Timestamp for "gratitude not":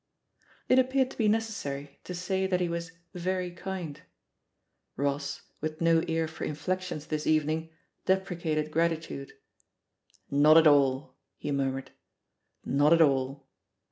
8.71-10.57